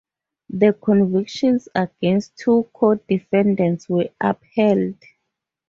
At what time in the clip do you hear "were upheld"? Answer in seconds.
3.87-4.95